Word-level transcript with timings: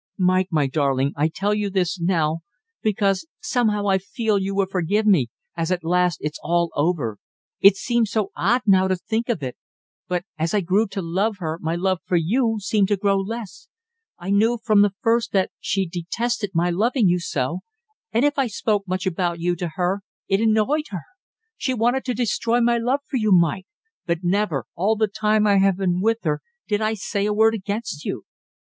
Mike, 0.17 0.47
my 0.49 0.65
darling, 0.65 1.13
I 1.15 1.27
tell 1.27 1.53
you 1.53 1.69
this 1.69 1.99
now 1.99 2.39
because 2.81 3.27
somehow 3.39 3.87
I 3.87 3.99
feel 3.99 4.39
you 4.39 4.55
will 4.55 4.65
forgive 4.65 5.05
me, 5.05 5.27
as 5.55 5.71
at 5.71 5.83
last 5.83 6.17
it's 6.23 6.39
all 6.41 6.71
over. 6.73 7.19
It 7.59 7.75
seems 7.75 8.09
so 8.09 8.31
odd 8.35 8.63
now 8.65 8.87
to 8.87 8.95
think 8.95 9.29
of 9.29 9.43
it, 9.43 9.57
but 10.07 10.25
as 10.39 10.55
I 10.55 10.61
grew 10.61 10.87
to 10.87 11.03
love 11.03 11.35
her 11.37 11.59
my 11.61 11.75
love 11.75 11.99
for 12.03 12.15
you 12.17 12.57
seemed 12.59 12.87
to 12.87 12.97
grow 12.97 13.15
less 13.15 13.67
I 14.17 14.31
knew 14.31 14.57
from 14.63 14.81
the 14.81 14.95
first 15.01 15.33
that 15.33 15.51
she 15.59 15.85
detested 15.87 16.49
my 16.55 16.71
loving 16.71 17.07
you 17.07 17.19
so, 17.19 17.59
and 18.11 18.25
if 18.25 18.39
I 18.39 18.47
spoke 18.47 18.87
much 18.87 19.05
about 19.05 19.39
you 19.39 19.55
to 19.57 19.69
her 19.75 20.01
it 20.27 20.39
annoyed 20.41 20.87
her. 20.89 21.03
She 21.57 21.75
wanted 21.75 22.05
to 22.05 22.15
destroy 22.15 22.59
my 22.59 22.79
love 22.79 23.01
for 23.05 23.17
you, 23.17 23.31
Mike, 23.31 23.67
but 24.07 24.23
never, 24.23 24.65
all 24.73 24.95
the 24.95 25.07
time 25.07 25.45
I 25.45 25.59
have 25.59 25.77
been 25.77 26.01
with 26.01 26.23
her, 26.23 26.41
did 26.67 26.81
I 26.81 26.95
say 26.95 27.27
a 27.27 27.33
word 27.33 27.53
against 27.53 28.03
you. 28.03 28.23